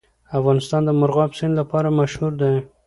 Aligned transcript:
افغانستان 0.39 0.81
د 0.85 0.89
مورغاب 0.99 1.31
سیند 1.37 1.53
لپاره 1.61 1.95
مشهور 1.99 2.33
دی. 2.41 2.55